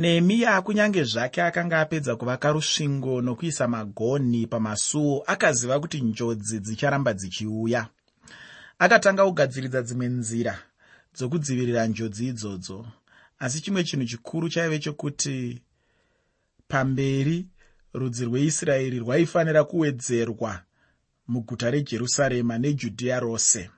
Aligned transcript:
nehemiya 0.00 0.62
kunyange 0.62 1.04
zvake 1.04 1.42
akanga 1.42 1.80
apedza 1.80 2.16
kuvaka 2.16 2.52
rusvingo 2.52 3.20
nokuisa 3.22 3.68
magonhi 3.68 4.46
pamasuo 4.46 5.22
akaziva 5.26 5.80
kuti 5.80 6.00
njodzi 6.00 6.60
dzicharamba 6.60 7.12
dzichiuya. 7.14 7.88
Akatanga 8.78 9.24
kugadziridza 9.24 9.82
dzimwe 9.82 10.08
nzira 10.08 10.58
dzokudzivirira 11.14 11.86
njodzi 11.86 12.26
idzodzo 12.26 12.86
asi 13.38 13.60
chimwe 13.60 13.84
chinhu 13.84 14.06
chikuru 14.06 14.48
chaive 14.48 14.78
chokuti 14.78 15.62
pamberi 16.68 17.46
rudzi 17.94 18.24
rweisraeri 18.24 18.98
rwaifanira 18.98 19.64
kuwedzerwa 19.64 20.62
muguta 21.28 21.70
rejerusarema 21.70 22.58
nejudhiya 22.58 23.20
rose. 23.20 23.70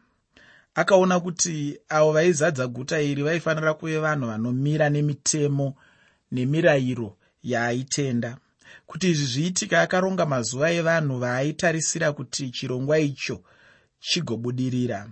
Akaona 0.74 1.20
kuti 1.20 1.78
avo 1.88 2.12
vaizadza 2.12 2.66
guta 2.66 3.00
iri 3.00 3.22
vaifanira 3.22 3.74
kuve 3.74 3.98
vanhu 3.98 4.26
vanomira 4.26 4.90
nemitemo 4.90 5.74
nemirayiro 6.32 7.16
yaaitenda. 7.42 8.30
Kuti 8.86 9.10
izvi 9.10 9.26
zviitika 9.32 9.76
akaronga 9.82 10.26
mazuva 10.26 10.70
evanhu 10.80 11.18
vaaitarisira 11.18 12.12
kuti 12.12 12.50
chirongwa 12.50 12.98
icho 12.98 13.36
chigobudirira. 14.00 15.08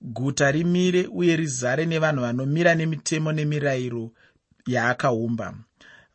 Guta 0.00 0.50
rimire 0.52 1.06
uye 1.06 1.36
rizare 1.36 1.86
nevanhu 1.86 2.20
vanomira 2.22 2.74
nemitemo 2.74 3.32
nemirayiro 3.32 4.04
yaakaumba. 4.66 5.54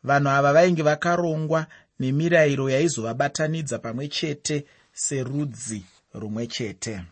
Vanhu 0.04 0.28
ava 0.28 0.52
vainge 0.52 0.82
vakarongwa 0.82 1.66
nemirayiro 2.00 2.70
yaizovabatanidza 2.70 3.78
pamwe 3.78 4.08
chete 4.08 4.66
serudzi 4.92 5.82
rumwe 6.14 6.46
chete. 6.46 7.02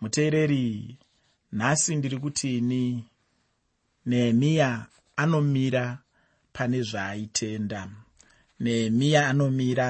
Muteereri 0.00 0.96
nhasi 1.52 1.96
ndiri 1.96 2.18
kutini 2.18 3.04
nehemiya 4.06 4.86
anomira 5.22 5.84
pane 6.52 6.80
zvaaitenda 6.90 7.80
nehemiya 8.60 9.28
anomira 9.30 9.88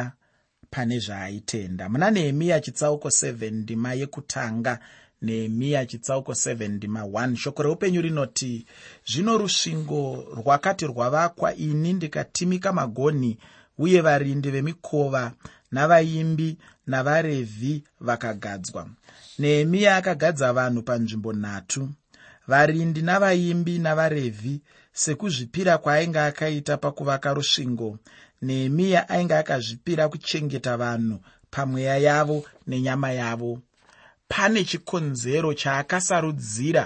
pane 0.70 0.98
zvaaitenda 0.98 1.88
muna 1.88 2.10
nehemiya 2.10 2.60
chitsauko 2.60 3.08
7 3.08 3.50
ndima 3.50 3.94
yekutanga. 3.94 4.78
Nehemiya 5.22 5.86
chitsauko 5.86 6.32
7 6.32 6.68
ndima 6.68 7.02
1 7.02 7.36
shoko 7.36 7.62
reupenyu 7.62 8.00
rinoti 8.02 8.66
zvino 9.06 9.38
rusvingo 9.38 10.26
rwakati 10.36 10.86
rwavakwa 10.86 11.54
ini 11.54 11.92
ndikatimika 11.92 12.72
magonhi 12.72 13.38
uye 13.78 14.00
varindi 14.00 14.50
vemikova 14.50 15.32
navaimbi 15.72 16.58
navarevhi 16.86 17.84
vakagadzwa. 18.00 18.88
Nehemiya 19.38 19.96
akagadza 19.96 20.52
vanhu 20.52 20.82
panzvimbo 20.82 21.32
nhatu 21.32 21.88
varindi 22.50 23.02
navaimbi 23.02 23.74
navarevhi 23.78 24.54
sekuzvipira 25.02 25.74
kwaainge 25.82 26.20
akaita 26.20 26.74
pakuvaka 26.76 27.34
rusvingo 27.34 27.90
nehemiya 28.42 29.08
ainge 29.08 29.34
akazvipira 29.42 30.08
kuchengeta 30.08 30.76
vanhu 30.82 31.16
pamweya 31.50 31.96
yavo 32.06 32.38
nenyama 32.66 33.10
yavo. 33.20 33.52
Pane 34.28 34.64
chikonzero 34.64 35.54
chaakasarudzira 35.54 36.84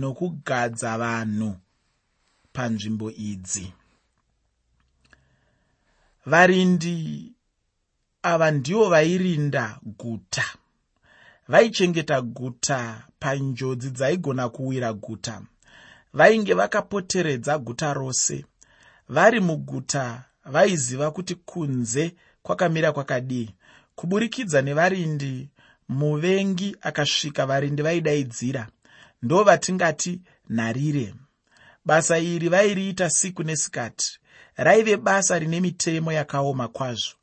nokugadza 0.00 0.98
vanhu 0.98 1.50
panzvimbo 2.54 3.10
idzi. 3.10 3.66
Varindi 6.26 6.96
ava 8.22 8.50
ndivo 8.50 8.88
vairinda 8.88 9.64
guta 9.98 10.46
vaichengeta 11.48 12.20
guta 12.22 13.04
panjodzi 13.18 13.90
dzaigona 13.90 14.48
kuwira 14.48 14.92
guta. 14.92 15.42
Vainge 16.12 16.54
vakapoteredza 16.54 17.58
guta 17.58 17.94
rose. 17.94 18.44
Vari 19.08 19.40
muguta 19.40 20.24
vaiziva 20.44 21.10
kuti 21.10 21.34
kunze 21.34 22.14
kwakamira 22.42 22.92
kwakadii 22.92 23.50
kuburikidza 23.94 24.62
nevarindi 24.62 25.48
muvengi 25.88 26.76
akasvika 26.80 27.46
varindi 27.46 27.82
vaidaidzira. 27.82 28.68
Ndo 29.22 29.44
vatingati 29.44 30.20
nharire 30.48 31.14
basa 31.84 32.18
iri 32.18 32.48
vairiita 32.48 33.10
siku 33.10 33.42
nesikati. 33.42 34.18
Raive 34.56 34.96
basa 34.96 35.38
rine 35.38 35.60
mitemo 35.60 36.12
yakaoma 36.12 36.68
kwazvo 36.68 37.14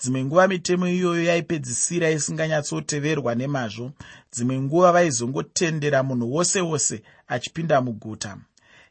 dzimwe 0.00 0.24
nguva 0.24 0.48
mitemo 0.48 0.88
iyoyo 0.88 1.24
yaipedzisira 1.24 2.10
isinganyatsoteverwa 2.10 3.34
nemazvo. 3.34 3.92
Dzimwe 4.32 4.56
nguva 4.60 4.92
vaizongotendera 4.92 6.02
munhu 6.02 6.34
wose 6.34 6.60
wose 6.60 7.02
achipinda 7.28 7.80
muguta. 7.80 8.36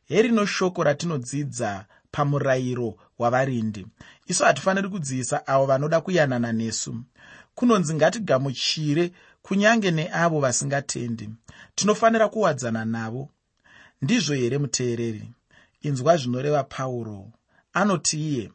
Herino 0.07 0.45
shoko 0.45 0.83
ratinodzidza 0.83 1.85
pamurayiro 2.11 2.95
wavarindi. 3.19 3.85
Isu 4.27 4.43
hatifaniri 4.43 4.89
kudziisa 4.89 5.47
avo 5.47 5.65
vanoda 5.65 6.01
kuyanana 6.01 6.51
nesu. 6.53 6.95
Kunonzi 7.55 7.93
ngatigamuchire 7.93 9.11
kunyange 9.41 9.91
neavo 9.91 10.39
vasingatendi. 10.39 11.29
Tinofanira 11.75 12.29
kuwadzana 12.29 12.85
navo. 12.85 13.29
Ndizvo 14.01 14.33
here 14.35 14.57
muteereri? 14.57 15.31
Inzwa 15.81 16.17
zvinoreva 16.17 16.63
pauro. 16.63 17.27
Anoti 17.73 18.29
iye 18.29 18.51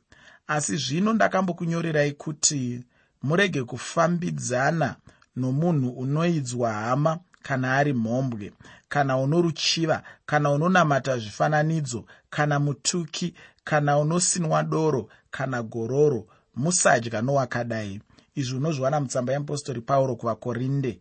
asi 0.47 0.77
zvino 0.77 1.13
ndakambokunyorerai 1.13 2.13
kuti 2.13 2.85
murege 3.23 3.65
kufambidzana 3.65 4.97
nomunhu 5.37 5.89
unoidzwa 5.91 6.73
hama 6.73 7.19
kana 7.43 7.77
ari 7.77 7.93
mhombwe 7.93 8.53
kana 8.89 9.19
unoruchiva 9.19 10.03
kana 10.27 10.51
unonamata 10.51 11.19
zvifananidzo 11.19 12.05
kana 12.31 12.59
mutuki 12.61 13.35
kana 13.65 13.99
unosinwa 13.99 14.63
doro 14.63 15.09
kana 15.31 15.63
gororo 15.63 16.27
musadya 16.57 17.23
nowakadai. 17.23 18.01
Izvi 18.35 18.57
unozviwana 18.57 19.01
mutsamba 19.01 19.33
yeapostori 19.33 19.81
pauro 19.81 20.17
kuvakorinde. 20.17 21.01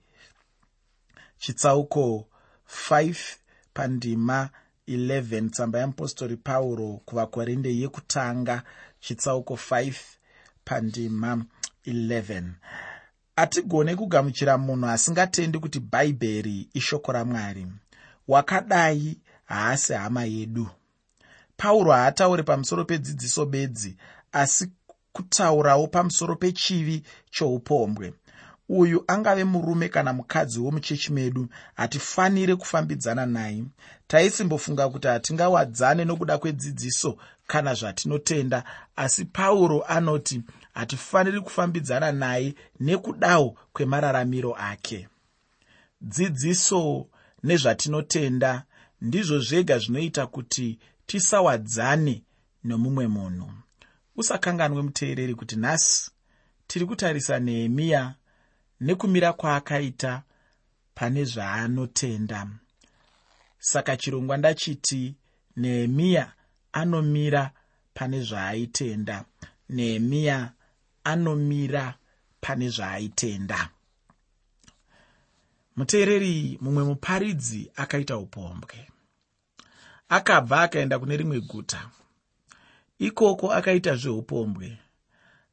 Chitsauko 1.38 2.28
5 2.90 3.16
pandima 3.74 4.50
11 4.88 5.50
tsamba 5.50 5.80
yeapostori 5.80 6.38
pauro 6.38 7.02
kuvakorinde 7.06 7.78
yekutanga 7.78 8.64
chitsauko 9.04 9.54
5 9.54 9.94
pandima 10.66 11.46
11 11.88 12.44
hatigone 13.36 13.96
kugamuchira 13.96 14.58
munhu 14.58 14.88
asingatendi 14.88 15.60
kuti 15.60 15.80
bhaibheri 15.80 16.70
ishoko 16.74 17.12
ramwari 17.12 17.68
wakadai 18.28 19.18
haasi 19.46 19.94
hama 19.94 20.24
yedu. 20.24 20.68
Pauro 21.58 21.92
haatauri 21.92 22.44
pamusoro 22.44 22.86
pedzidziso 22.86 23.46
bedzi 23.46 23.98
asi 24.32 24.68
kutaurawo 25.14 25.88
pamusoro 25.88 26.36
pechivi 26.36 27.04
choupombwe 27.32 28.14
uyu 28.74 29.04
angave 29.08 29.44
murume 29.44 29.90
kana 29.90 30.14
mukadzi 30.14 30.60
womuchechi 30.60 31.14
medu 31.14 31.48
hatifaniri 31.76 32.56
kufambidzana 32.56 33.26
naye. 33.26 33.64
Taisimbofunga 34.08 34.90
kuti 34.90 35.08
hatingawadzane 35.08 36.06
nokuda 36.06 36.38
kwedzidziso 36.38 37.18
kana 37.48 37.74
zvatinotenda 37.74 38.64
asi 38.96 39.26
pauro 39.26 39.84
anoti 39.88 40.42
hatifaniri 40.74 41.42
kufambidzana 41.42 42.12
naye 42.12 42.56
nekudawo 42.80 43.58
kwemararamiro 43.74 44.56
ake. 44.56 45.08
Dzidziso 46.02 47.08
nezvatinotenda 47.44 48.64
ndizvo 49.02 49.40
zvega 49.40 49.80
zvinoita 49.80 50.28
kuti 50.28 50.80
tisawadzane 51.06 52.24
nomumwe 52.64 53.08
munhu. 53.08 53.52
Usakanganwe 54.16 54.82
muteereri 54.82 55.36
kuti 55.36 55.56
nhasi 55.56 56.12
tiri 56.68 56.86
kutarisa 56.86 57.40
nehemiya 57.40 58.16
nekumira 58.86 59.34
kwaakaita 59.34 60.12
pane 60.96 61.24
zvaanotenda. 61.32 62.40
Saka 63.60 63.98
chirongwa 63.98 64.38
ndachiti 64.38 65.16
nehemiya 65.62 66.26
anomira 66.80 67.44
pane 67.94 68.20
zvaaitenda 68.22 69.26
nehemiya 69.70 70.38
anomira 71.04 71.86
pane 72.42 72.68
zvaaitenda 72.70 73.70
muteereri 75.76 76.58
mumwe 76.62 76.84
muparidzi 76.84 77.72
akaita 77.76 78.18
upombwe. 78.18 78.88
Akabva 80.10 80.62
akaenda 80.62 81.00
kune 81.00 81.18
rimwe 81.18 81.40
guta. 81.40 81.90
Ikoko 83.00 83.54
akaita 83.54 83.96
zveupombwe 83.96 84.78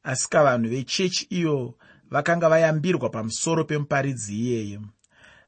asika 0.03 0.43
vanhu 0.43 0.69
vechechi 0.69 1.25
iyo 1.29 1.75
vakanga 2.11 2.49
vayambirwa 2.49 3.09
pamusoro 3.09 3.63
pemuparidzi 3.63 4.39
iyeyo. 4.39 4.81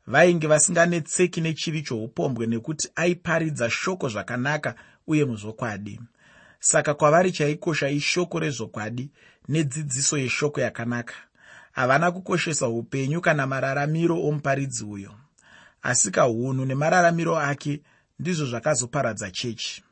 Vainge 0.07 0.48
vasinganetseki 0.48 1.42
nechivi 1.42 1.81
choupombwe 1.81 2.48
nekuti 2.48 2.89
aiparidza 2.95 3.69
shoko 3.69 4.10
zvakanaka 4.10 4.75
uye 5.07 5.25
muzvokwadi 5.25 6.00
saka 6.60 6.94
kwavari 6.94 7.31
chaikosha 7.31 7.89
ishoko 7.89 8.39
rezvokwadi 8.39 9.10
nedzidziso 9.48 10.18
yeshoko 10.18 10.62
yakanaka. 10.62 11.13
Havana 11.71 12.12
kukoshesa 12.12 12.68
upenyu 12.68 13.21
kana 13.21 13.48
mararamiro 13.48 14.24
omuparidzi 14.24 14.83
uyo. 14.83 15.12
Asika 15.81 16.27
unhu 16.27 16.65
nemararamiro 16.65 17.39
ake 17.39 17.81
ndizvo 18.19 18.45
zvakazoparadza 18.45 19.31
chechi. 19.31 19.83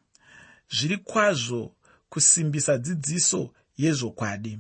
Zviri 0.70 0.98
kwazvo 0.98 1.72
kusimbisa 2.10 2.78
dzidziso 2.78 3.50
yezvokwadi 3.78 4.60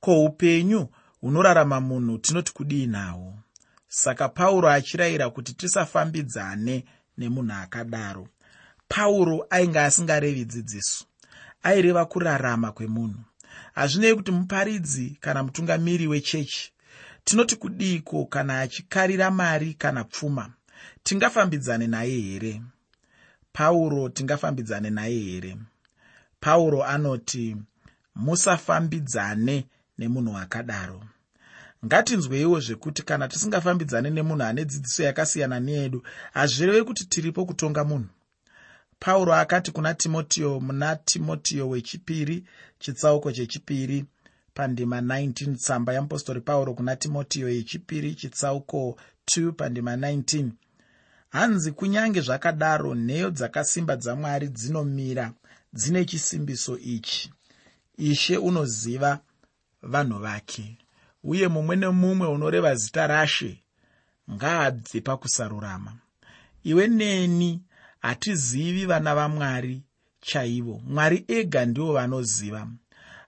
ko 0.00 0.24
upenyu 0.24 0.88
hunorarama 1.20 1.80
munhu 1.80 2.18
tinoti 2.18 2.52
kudii 2.52 2.86
nahwo 2.86 3.34
saka 3.88 4.28
pauro 4.28 4.68
achirayira 4.70 5.30
kuti 5.30 5.52
tisafambidzane 5.54 6.84
nemunhu 7.18 7.52
akadaro. 7.52 8.28
Pauro 8.88 9.46
ainge 9.50 9.80
asingarevi 9.80 10.44
dzidziso 10.44 11.04
aireva 11.62 12.04
kurarama 12.06 12.72
kwemunhu. 12.72 13.20
Hazvinei 13.74 14.14
kuti 14.14 14.30
muparidzi 14.30 15.16
kana 15.20 15.42
mutungamiri 15.42 16.06
wechechi. 16.06 16.72
Tinoti 17.24 17.56
kudiiko 17.56 18.24
kana 18.24 18.60
achikarira 18.60 19.30
mari 19.30 19.74
kana 19.74 20.04
pfuma 20.04 20.52
tingafambidzane 21.02 21.86
naye 21.86 22.20
here? 22.20 22.62
Pauro 23.52 24.08
tingafambidzane 24.08 24.90
naye 24.90 25.18
here? 25.18 25.56
Pauro 26.40 26.84
anoti 26.84 27.56
musafambidzane 28.14 29.66
nemunhu 30.00 30.32
akadaro. 30.44 31.00
Ngatinzweiwo 31.84 32.60
zvekuti 32.60 33.02
kana 33.08 33.28
tisingafambidzane 33.28 34.10
nemunhu 34.10 34.44
ane 34.48 34.62
dzidziso 34.64 35.02
yakasiyana 35.08 35.58
neyedu 35.66 35.98
hazvirevi 36.36 36.84
kuti 36.84 37.04
tiripo 37.12 37.40
kutonga 37.48 37.84
munhu. 37.84 38.08
Pauro 38.98 39.34
akati 39.34 39.70
kuna 39.72 39.94
timotiyo 39.94 40.60
muna 40.60 40.96
timotiyo 40.96 41.68
wechipiri 41.68 42.44
chitsauko 42.78 43.32
chechipiri 43.32 44.04
pandima 44.54 45.00
19 45.00 45.56
tsamba 45.56 45.92
yeapostori 45.92 46.40
pauro 46.40 46.74
kuna 46.74 46.96
timotiyo 46.96 47.48
yechipiri 47.48 48.14
chitsauko 48.14 48.96
2 49.26 49.52
pandima 49.52 49.96
19 49.96 50.50
hanzi 51.30 51.72
kunyange 51.72 52.20
zvakadaro 52.20 52.94
nheyo 52.94 53.30
dzakasimba 53.30 53.96
dzamwari 53.96 54.48
dzinomira 54.48 55.32
dzine 55.72 56.04
chisimbiso 56.04 56.78
ichi. 56.78 57.32
Ishe 57.96 58.36
unoziva 58.36 59.18
vanhu 59.82 60.18
vake. 60.18 60.78
Uye 61.24 61.48
mumwe 61.48 61.76
nemumwe 61.76 62.26
unoreva 62.28 62.74
zita 62.74 63.06
rashe 63.06 63.62
ngaabve 64.30 65.00
pakusarurama. 65.00 65.92
Iwe 66.64 66.88
neni 66.88 67.62
hatizivi 68.00 68.86
vana 68.86 69.14
vamwari 69.14 69.82
chaivo. 70.20 70.80
Mwari 70.86 71.24
ega 71.28 71.66
ndivo 71.66 71.92
vanoziva. 71.92 72.68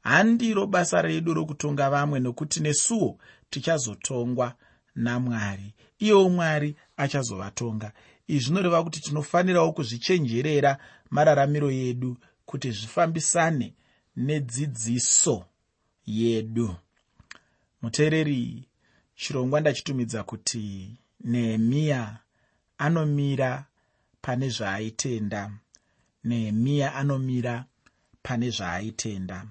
Handiro 0.03 0.67
basa 0.67 1.03
redu 1.03 1.35
rokutonga 1.35 1.91
vamwe 1.91 2.21
nokuti 2.21 2.61
nesuwo 2.61 3.19
tichazotongwa 3.51 4.55
namwari. 4.95 5.75
Iyewo 5.99 6.29
mwari 6.29 6.77
achazovatonga. 6.97 7.93
Izvi 8.27 8.45
zvinoreva 8.45 8.85
kuti 8.85 9.01
tinofanirawo 9.01 9.73
kuzvichenjerera 9.73 10.79
mararamiro 11.11 11.71
yedu 11.71 12.17
kuti 12.45 12.71
zvifambisane 12.71 13.75
nedzidziso 14.17 15.45
yedu. 16.07 16.77
Muteereri 17.83 18.69
chirongwa 19.15 19.61
ndachitumidza 19.61 20.23
kuti 20.23 20.97
nehemiya 21.25 22.19
anomira 22.79 23.65
pane 24.23 24.49
zvaaitenda 24.49 25.51
nehemiya 26.25 26.95
anomira 26.95 27.65
pane 28.23 28.51
zvaaitenda 28.51 29.47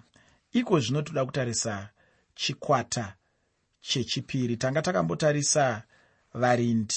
iko 0.52 0.80
zvino 0.80 1.02
toda 1.02 1.26
kutarisa 1.26 1.90
chikwata 2.36 3.16
chechipiri. 3.82 4.58
Tanga 4.58 4.82
takambotarisa 4.82 5.84
varindi. 6.34 6.96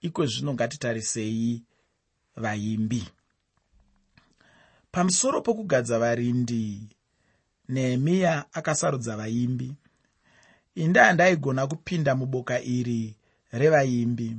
Iko 0.00 0.26
zvino 0.26 0.54
ngatitarisei 0.54 1.62
vaimbi. 2.36 3.08
Pamusoro 4.92 5.40
pokugadza 5.42 5.98
varindi 5.98 6.95
nehemiya 7.68 8.44
akasarudza 8.52 9.16
vaimbi. 9.16 9.72
Indaa 10.74 11.12
ndaigona 11.12 11.66
kupinda 11.66 12.14
muboka 12.14 12.60
iri 12.62 13.16
revaimbi. 13.52 14.36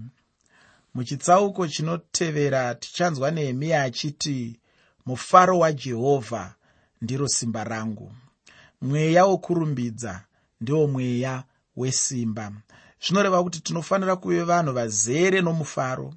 Muchitsauko 0.93 1.67
chinotevera 1.67 2.75
tichanzwa 2.75 3.31
nehemiya 3.31 3.83
achiti 3.83 4.59
mufaro 5.05 5.59
wajehovha 5.59 6.55
ndiro 7.01 7.27
simba 7.27 7.63
rangu. 7.63 8.11
Mweya 8.81 9.25
wokurumbidza 9.25 10.23
ndiwo 10.61 10.87
mweya 10.87 11.43
wesimba. 11.75 12.51
Zvinoreva 13.05 13.43
kuti 13.43 13.59
tinofanira 13.59 14.15
kuve 14.15 14.43
vanhu 14.43 14.73
vazere 14.73 15.41
nomufaro. 15.41 16.13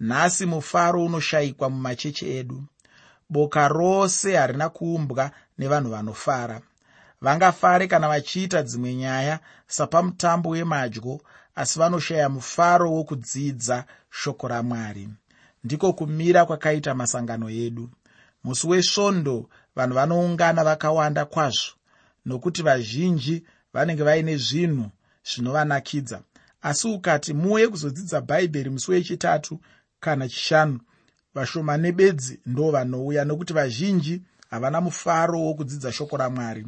Nhasi 0.00 0.46
mufaro 0.46 1.04
unoshayikwa 1.04 1.70
mumacheche 1.70 2.38
edu 2.38 2.64
boka 3.30 3.68
rose 3.68 4.36
harina 4.36 4.68
kuumbwa 4.68 5.30
nevanhu 5.58 5.90
vanofara. 5.90 6.60
Vangafare 7.20 7.86
kana 7.86 8.08
vachiita 8.08 8.62
dzimwe 8.62 8.94
nyaya 8.94 9.40
sapamutambo 9.66 10.48
wemadyo 10.50 11.20
asi 11.54 11.78
vanoshaya 11.78 12.28
mufaro 12.28 12.92
wokudzidza 12.92 13.84
shoko 14.10 14.48
ramwari. 14.48 15.08
Ndiko 15.64 15.92
kumira 15.92 16.46
kwakaita 16.46 16.94
masangano 16.94 17.50
edu. 17.50 17.90
Musi 18.44 18.66
wesvondo 18.66 19.48
vanhu 19.76 19.94
vanoungana 19.94 20.64
vakawanda 20.64 21.24
kwazvo 21.24 21.72
nokuti 22.26 22.62
vazhinji 22.62 23.44
vanenge 23.72 24.02
vaine 24.02 24.36
zvinhu 24.36 24.90
zvinovanakidza. 25.24 26.20
Asi 26.62 26.88
ukati 26.88 27.34
muuye 27.34 27.68
kuzodzidza 27.68 28.20
bhaibheri 28.20 28.70
musi 28.70 28.90
wechitatu 28.90 29.60
kana 30.00 30.28
chishanu 30.28 30.80
vashomane 31.34 31.92
bedzi 31.92 32.40
ndo 32.46 32.70
vanouya 32.70 33.24
nokuti 33.24 33.52
vazhinji 33.52 34.22
havana 34.50 34.80
mufaro 34.80 35.40
wokudzidza 35.40 35.92
shoko 35.92 36.16
ramwari. 36.16 36.66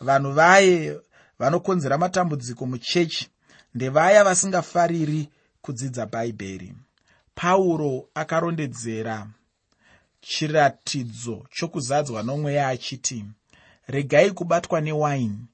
Vanhu 0.00 0.32
vaye 0.32 1.00
vanokonzera 1.38 1.98
matambudziko 1.98 2.66
muchechi 2.66 3.28
ndevaya 3.74 4.24
vasingafariri 4.24 5.28
kudzidza 5.62 6.06
bhaibheri. 6.06 6.74
Pauro 7.34 8.08
akarondedzera 8.14 9.26
chiratidzo 10.20 11.46
chokuzadzwa 11.50 12.22
nomweya 12.22 12.68
achiti 12.68 13.24
regai 13.86 14.30
kubatwa 14.30 14.80
newaini 14.80 15.46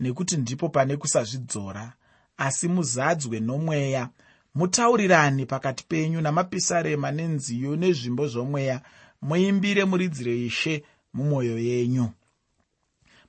nekuti 0.00 0.36
ndipo 0.36 0.68
pane 0.68 0.96
kusazvidzora 0.96 1.92
asi 2.36 2.68
muzadzwe 2.68 3.40
nomweya 3.40 4.08
mutaurirani 4.54 5.46
pakati 5.46 5.84
penyu 5.84 6.20
namapisarema 6.20 7.10
nenziyo 7.10 7.76
nezvimbo 7.76 8.28
zvomweya 8.28 8.80
muimbire 9.22 9.84
muridzire 9.84 10.46
ishe 10.46 10.84
mumwoyo 11.14 11.58
yenyu. 11.58 12.10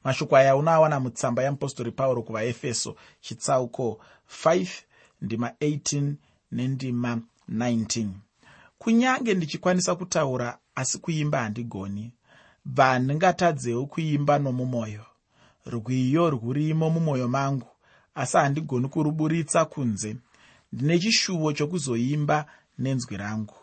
Mashoko 0.04 0.36
aya 0.38 0.56
unoawana 0.56 1.00
mutsamba 1.00 1.44
yeapostori 1.44 1.92
pauro 1.92 2.22
kuvaefeso 2.24 2.96
chitsauko 3.22 4.00
5 4.44 4.68
ndima 5.22 5.50
18 5.50 6.14
nendima 6.52 7.22
19 7.50 8.08
kunyange 8.78 9.34
ndichikwanisa 9.34 9.96
kutaura 9.96 10.58
asi 10.76 10.98
kuimba 10.98 11.40
handigoni. 11.40 12.14
Bva 12.66 12.86
handingatadzewo 12.86 13.86
kuimba 13.86 14.40
nomumwoyo. 14.40 15.06
Rwiyo 15.66 16.30
rwurimo 16.30 16.90
mumwoyo 16.90 17.28
mangu 17.28 17.68
asi 18.16 18.38
handigoni 18.38 18.88
kuruburitsa 18.88 19.66
kunze 19.66 20.16
ndine 20.74 21.00
chishuvo 21.00 21.54
chokuzoimba 21.54 22.46
nenzwi 22.78 23.18
rangu. 23.18 23.56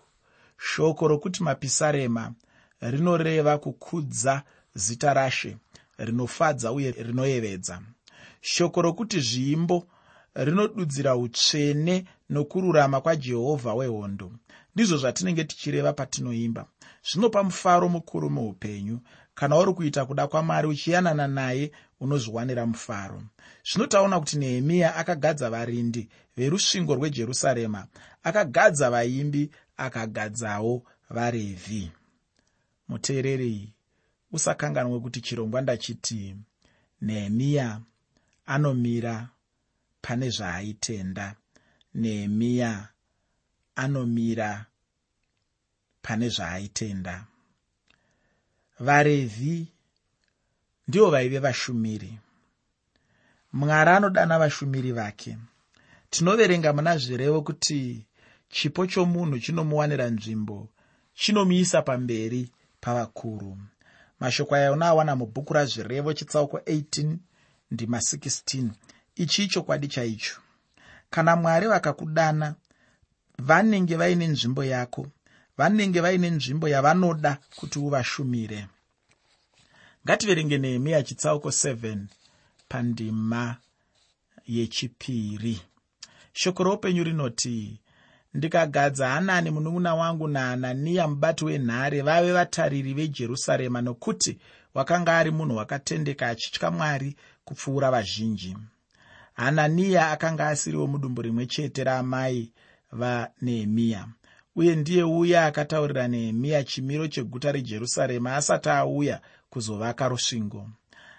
Shoko 0.58 1.08
rokuti 1.08 1.42
mapisarema 1.42 2.32
rinoreva 2.80 3.58
kukudza 3.58 4.42
zita 4.74 5.14
rashe 5.14 5.56
rinofadza 5.98 6.72
uye 6.72 6.90
rinoyevedza. 6.90 7.82
Shoko 8.40 8.82
rokuti 8.82 9.20
zviimbo 9.20 9.86
rinodudzira 10.34 11.16
utsvene 11.16 12.04
nokururama 12.30 13.00
kwajehovha 13.00 13.74
wehondo. 13.74 14.32
Ndizvo 14.74 14.96
zvatinenge 14.96 15.44
tichireva 15.44 15.92
patinoimba. 15.92 16.66
Zvinopa 17.10 17.42
mufaro 17.42 17.88
mukuru 17.88 18.30
muupenyu. 18.30 19.00
Kana 19.34 19.56
uri 19.58 19.72
kuita 19.72 20.06
kuda 20.06 20.26
kwamwari 20.26 20.68
uchiyanana 20.68 21.28
naye 21.28 21.70
unozviwanira 22.00 22.66
mufaro. 22.66 23.22
Zvino 23.64 23.86
taona 23.86 24.20
kuti 24.20 24.38
nehemiya 24.38 24.96
akagadza 24.96 25.50
varindi 25.50 26.08
verusvingo 26.36 26.94
rwejerusarema 26.94 27.86
akagadza 28.22 28.90
vaimbi 28.90 29.50
akagadzawo 29.76 30.82
varevhi. 31.10 31.92
Muteereri 32.88 33.72
usakanganwe 34.32 35.00
kuti 35.00 35.20
chirongwa 35.20 35.60
ndachiti 35.60 36.36
nehemiya 37.02 37.80
anomira 38.46 39.28
pane 40.02 40.30
zvaaitenda 40.30 41.34
nehemiya 41.94 42.88
anomira 43.76 44.66
pane 46.02 46.28
zvaaitenda 46.28 47.26
varevhi 48.80 49.72
ndivo 50.88 51.10
vaive 51.10 51.38
vashumiri. 51.38 52.18
Mwari 53.52 53.90
anodana 53.90 54.38
vashumiri 54.38 54.92
vake. 54.92 55.38
Tinoverenga 56.10 56.72
muna 56.72 56.98
zvirevo 56.98 57.42
kuti 57.42 58.06
chipo 58.48 58.86
chomunhu 58.86 59.38
chinomuwanira 59.38 60.06
nzvimbo 60.10 60.68
chinomuisa 61.14 61.82
pamberi 61.82 62.50
pavakuru. 62.80 63.58
Mashoko 64.20 64.54
aya 64.54 64.72
unoawana 64.72 65.16
mubhuku 65.16 65.52
razvirevo 65.54 66.12
chitsauko 66.12 66.56
18 66.58 67.16
ndima 67.70 67.98
16 67.98 68.68
ichi 69.16 69.44
ichokwadi 69.44 69.88
chaicho. 69.88 70.36
Kana 71.10 71.36
mwari 71.36 71.66
vakakudana 71.66 72.54
vanenge 73.38 73.96
vaine 73.96 74.26
nzvimbo 74.26 74.64
yako 74.64 75.06
vanenge 75.58 76.00
vaine 76.00 76.30
nzvimbo 76.30 76.68
yavanoda 76.68 77.38
kuti 77.56 77.78
uvashumire 77.78 78.66
ngativerenge 80.08 80.58
nehemiya 80.58 81.02
chitsauko 81.02 81.48
7 81.48 81.96
pandima 82.68 83.56
yechipiri. 84.46 85.60
Shoko 86.32 86.62
roupenyu 86.64 87.04
rinoti 87.04 87.80
ndikagadza 88.34 89.08
hanani 89.08 89.50
munun'una 89.50 89.94
wangu 89.94 90.28
nahananiya 90.28 91.08
mubati 91.08 91.44
wenhare 91.44 92.02
vave 92.02 92.32
vatariri 92.32 92.94
vejerusarema 92.94 93.80
nokuti 93.82 94.38
wakanga 94.74 95.18
ari 95.18 95.30
munhu 95.30 95.56
wakatendeka 95.56 96.28
achitya 96.28 96.70
mwari 96.70 97.16
kupfuura 97.44 97.90
vazhinji. 97.90 98.56
Hananiya 99.34 100.10
akanga 100.10 100.48
asiriwo 100.48 100.86
mudumbu 100.86 101.22
rimwe 101.22 101.46
chete 101.46 101.84
raamai 101.84 102.52
vanehemiya 102.92 104.08
uye 104.56 104.76
ndiye 104.76 105.02
uya 105.02 105.46
akataurira 105.46 106.08
nehemiya 106.08 106.64
chimiro 106.64 107.08
cheguta 107.08 107.52
rejerusarema 107.52 108.36
asati 108.36 108.68
auya 108.68 109.20
kuzovaka 109.50 110.08
rusvingo. 110.08 110.70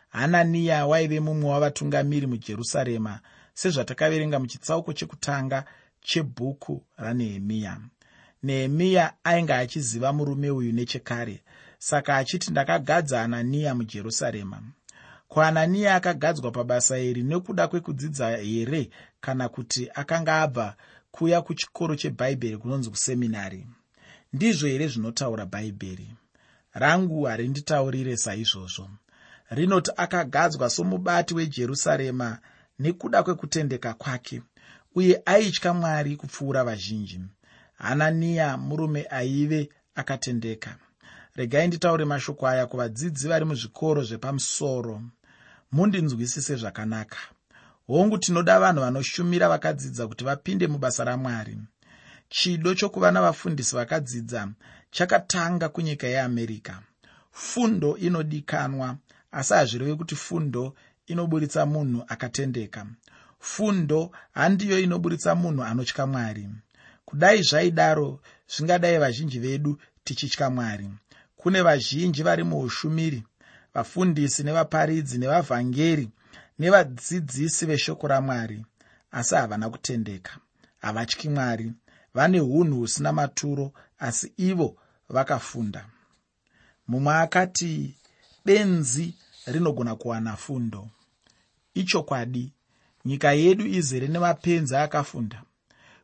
Hananiya 0.10 0.88
waive 0.88 1.20
mumwe 1.20 1.50
wavatungamiri 1.50 2.28
mujerusarema 2.28 3.20
sezvatakaverenga 3.54 4.40
muchitsauko 4.40 4.94
chekutanga 4.94 5.66
chebhuku 6.02 6.84
ranehemiya. 6.98 7.78
Nehemiya 8.44 9.14
ainge 9.24 9.54
achiziva 9.54 10.14
murume 10.14 10.50
uyu 10.52 10.72
nechekare 10.72 11.44
saka 11.78 12.16
achiti 12.18 12.52
ndakagadza 12.52 13.20
hananiya 13.20 13.76
mujerusarema. 13.76 14.62
Kuhananiya 15.28 15.96
akagadzwa 15.96 16.52
pabasa 16.52 17.00
iri 17.00 17.24
nekuda 17.24 17.68
kwekudzidza 17.68 18.38
here 18.38 18.90
kana 19.22 19.50
kuti 19.50 19.90
akanga 19.94 20.42
abva 20.42 20.76
kuya 21.12 21.42
kuchikoro 21.42 21.96
chebhaibheri 21.96 22.58
kunonzi 22.58 22.90
kuseminari? 22.90 23.68
Ndizvo 24.34 24.68
here 24.68 24.88
zvinotaura 24.88 25.46
bhaibheri 25.46 26.08
rangu 26.74 27.24
harinditaurire 27.24 28.18
saizvozvo. 28.18 28.90
Rinoti 29.50 29.92
akagadzwa 29.98 30.70
somubati 30.70 31.34
wejerusarema 31.34 32.38
nekuda 32.80 33.24
kwekutendeka 33.24 33.94
kwake 33.94 34.42
uye 34.96 35.22
aitya 35.26 35.74
mwari 35.74 36.16
kupfuura 36.16 36.64
vazhinji. 36.64 37.22
Hananiya 37.78 38.58
murume 38.58 39.08
aive 39.10 39.70
akatendeka. 39.96 40.76
Regai 41.36 41.68
nditaure 41.68 42.06
mashoko 42.06 42.48
aya 42.48 42.68
kuvadzidzi 42.68 43.28
vari 43.28 43.46
muzvikoro 43.46 44.04
zvepamusoro. 44.04 45.02
Mundinzwisise 45.72 46.56
zvakanaka. 46.56 47.18
Hongu 47.88 48.18
tinoda 48.18 48.60
vanhu 48.60 48.82
vanoshumira 48.82 49.50
vakadzidza 49.50 50.08
kuti 50.08 50.24
vapinde 50.24 50.68
mubasa 50.68 51.04
ramwari. 51.04 51.58
Chido 52.30 52.76
chokuva 52.76 53.12
navafundisi 53.12 53.76
vakadzidza 53.76 54.48
chakatanga 54.91 55.69
kunyika 55.69 56.08
yeamerica. 56.08 56.74
Fundo 57.31 57.98
inodikanwa 57.98 58.98
asi 59.31 59.53
hazvirevi 59.53 59.96
kuti 59.96 60.15
fundo 60.15 60.75
inoburitsa 61.08 61.65
munhu 61.65 62.03
akatendeka. 62.08 62.86
Fundo 63.39 64.12
handiyo 64.34 64.79
inoburitsa 64.79 65.36
munhu 65.36 65.63
anotya 65.63 66.05
mwari. 66.08 66.50
Kudai 67.05 67.41
zvaidaro 67.43 68.19
zvingadai 68.55 68.98
vazhinji 68.98 69.39
vedu 69.39 69.79
tichitya 70.03 70.50
mwari. 70.50 70.89
Kune 71.38 71.62
vazhinji 71.62 72.24
vari 72.24 72.43
muushumiri 72.43 73.24
vafundisi 73.74 74.43
nevaparidzi 74.43 75.17
nevavhangeri 75.17 76.10
nevadzidzisi 76.60 77.65
veshoko 77.65 78.08
ramwari 78.08 78.65
asi 79.12 79.36
havana 79.36 79.69
kutendeka. 79.69 80.31
Havatyi 80.81 81.29
mwari. 81.29 81.72
Vane 82.13 82.41
unhu 82.41 82.77
husina 82.79 83.13
maturo 83.13 83.72
asi 84.00 84.34
ivo 84.38 84.75
vakafunda. 85.10 85.86
Mumwe 86.88 87.13
akati 87.13 87.96
benzi 88.46 89.13
rinogona 89.46 89.96
kuwana 89.96 90.36
fundo. 90.36 90.89
Ichokwadi 91.74 92.53
nyika 93.06 93.32
yedu 93.34 93.65
izere 93.65 94.08
nemapenzi 94.08 94.75
akafunda. 94.75 95.44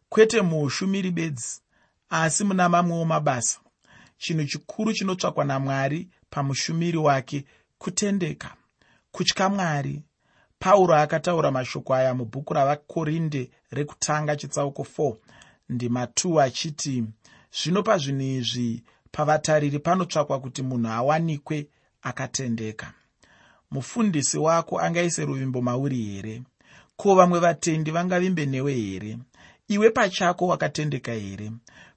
Kwete 0.09 0.41
muushumiri 0.41 1.11
bedzi 1.11 1.61
asi 2.09 2.43
muna 2.43 2.69
mamwewo 2.69 3.05
mabasa. 3.05 3.59
Chinhu 4.17 4.45
chikuru 4.45 4.93
chinotsvakwa 4.93 5.45
namwari 5.45 6.07
pamushumiri 6.29 6.97
wake 6.97 7.45
kutendeka. 7.77 8.55
Kutya 9.11 9.49
mwari. 9.49 10.03
Pauro 10.59 10.95
akataura 10.95 11.51
mashoko 11.51 11.95
aya 11.95 12.13
mubhuku 12.13 12.53
ravakorinde 12.53 13.49
rekutanga 13.71 14.35
chitsauko 14.35 14.87
4 14.97 15.15
ndima 15.69 16.05
2 16.05 16.41
achiti 16.41 17.03
zvino 17.63 17.83
pazvinhu 17.83 18.21
izvi 18.21 18.83
pavatariri 19.11 19.79
panotsvakwa 19.79 20.39
kuti 20.39 20.61
munhu 20.61 20.89
awanikwe 20.91 21.67
akatendeka. 22.01 22.93
Mufundisi 23.71 24.37
wako 24.37 24.79
angaise 24.79 25.25
ruvimbo 25.25 25.61
mauri 25.61 26.03
here? 26.03 26.43
Ko 26.97 27.15
vamwe 27.15 27.39
vatendi 27.39 27.91
vangavimbe 27.91 28.45
newe 28.45 28.73
here? 28.73 29.17
Iwe 29.67 29.89
pachako 29.89 30.47
wakatendeka 30.47 31.11
here? 31.13 31.51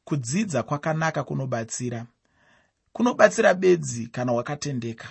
Kudzidza 0.04 0.62
kwakanaka 0.62 1.24
kunobatsira. 1.24 2.06
Kunobatsira 2.92 3.54
bedzi 3.54 4.06
kana 4.06 4.32
wakatendeka. 4.32 5.08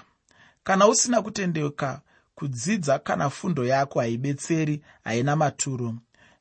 Kana 0.63 0.88
usina 0.88 1.22
kutendeka 1.22 2.01
kudzidza 2.36 3.00
kana 3.00 3.30
fundo 3.30 3.66
yako 3.66 4.00
haibetseri 4.00 4.82
haina 5.04 5.36
maturo. 5.36 5.96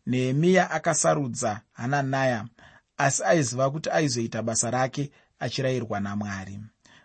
Nehemiya 0.06 0.70
akasarudza 0.70 1.60
hananaya 1.72 2.46
asi 2.96 3.22
aiziva 3.24 3.70
kuti 3.70 3.90
aizoita 3.90 4.42
basa 4.42 4.70
rake 4.70 5.10
achirayirwa 5.38 6.00
namwari. 6.00 6.60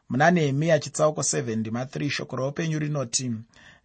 Muna 0.09 0.31
nehemiya 0.31 0.79
chitsauko 0.79 1.21
7:3 1.21 2.09
shoko 2.09 2.35
roupenyu 2.35 2.79
rinoti 2.79 3.31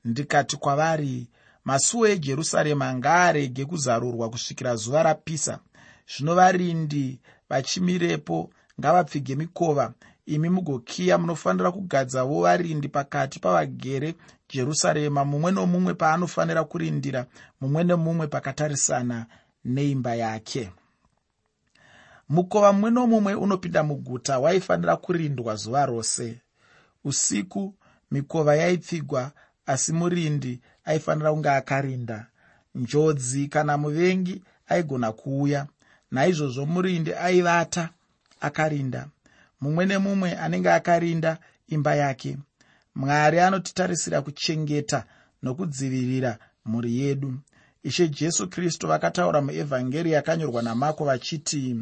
ndikati 0.04 0.56
kwavari 0.56 1.26
masuo 1.64 2.06
ejerusarema 2.06 2.94
ngaarege 2.94 3.64
kuzarurwa 3.64 4.30
kusvikira 4.30 4.76
zuva 4.76 5.02
rapisa. 5.02 5.58
Zvino 6.10 6.34
varindi 6.34 7.18
vachimirepo 7.48 8.50
ngavapfige 8.80 9.34
mikova. 9.36 9.92
Imi 10.26 10.48
mugokiya 10.48 11.18
munofanira 11.18 11.72
kugadzawo 11.72 12.42
varindi 12.42 12.88
pakati 12.88 13.38
pavagere 13.38 14.14
jerusarema 14.48 15.24
mumwe 15.24 15.52
nomumwe 15.52 15.94
paanofanira 15.94 16.64
kurindira 16.64 17.26
mumwe 17.60 17.84
nemumwe 17.84 18.26
pakatarisana 18.26 19.26
neimba 19.64 20.14
yake 20.14 20.70
mukova 22.28 22.72
mumwe 22.72 22.90
nomumwe 22.90 23.34
unopinda 23.34 23.82
muguta 23.82 24.38
waifanira 24.38 24.96
kurindwa 24.96 25.56
zuva 25.56 25.86
rose. 25.86 26.38
Usiku 27.04 27.74
mikova 28.10 28.56
yaipfigwa 28.56 29.32
asi 29.66 29.92
murindi 29.92 30.60
aifanira 30.84 31.32
kunge 31.32 31.50
akarinda. 31.50 32.26
Njodzi 32.74 33.48
kana 33.48 33.78
muvengi 33.78 34.42
aigona 34.68 35.12
kuuya 35.12 35.66
naizvozvo 36.10 36.66
murindi 36.66 37.14
aivata 37.14 37.88
akarinda. 38.40 39.06
Mumwe 39.60 39.86
nemumwe 39.86 40.36
anenge 40.36 40.70
akarinda 40.72 41.38
imba 41.68 41.94
yake. 41.94 42.36
Mwari 42.94 43.40
anotitarisira 43.40 44.22
kuchengeta 44.22 45.04
nokudzivirira 45.42 46.38
mhuri 46.64 46.98
yedu. 46.98 47.34
Ishe 47.82 48.08
jesu 48.08 48.48
kristu 48.48 48.86
vakataura 48.86 49.40
muevhangeri 49.40 50.12
yakanyorwa 50.12 50.62
namako 50.62 51.04
vachiti 51.04 51.76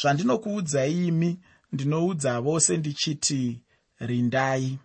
zvandinokuudzai 0.00 1.06
imi 1.06 1.38
ndinoudza 1.72 2.40
vose 2.40 2.76
ndichiti 2.76 3.60
rindai. 4.00 4.78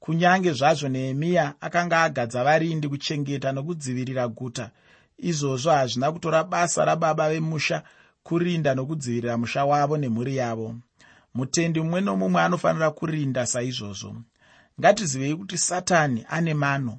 Kunyange 0.00 0.52
zvazvo 0.52 0.88
nehemiya 0.88 1.54
akanga 1.60 2.02
agadza 2.02 2.44
varindi 2.44 2.88
kuchengeta 2.88 3.52
nokudzivirira 3.52 4.28
guta 4.28 4.70
izvozvo 5.18 5.70
hazvina 5.70 6.12
kutora 6.12 6.44
basa 6.44 6.84
rababa 6.84 7.28
vemusha 7.28 7.82
kurinda 8.22 8.74
nokudzivirira 8.74 9.36
musha 9.36 9.64
wavo 9.64 9.96
nemhuri 9.96 10.36
yavo. 10.36 10.76
Mutendi 11.34 11.80
mumwe 11.80 12.00
nomumwe 12.00 12.42
anofanira 12.42 12.90
kurinda 12.90 13.46
saizvozvo. 13.46 14.16
Ngatizivei 14.80 15.34
kuti 15.36 15.58
satani 15.58 16.24
ane 16.28 16.54
mano 16.54 16.98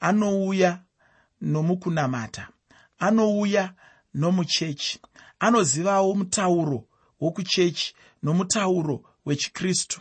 anouya 0.00 0.80
nomukunamata 1.40 2.48
anouya 2.98 3.72
nomuchechi 4.14 5.00
anozivawo 5.42 6.14
mutauro 6.14 6.84
wokuchechi 7.20 7.94
nomutauro 8.22 9.02
wechikristu. 9.26 10.00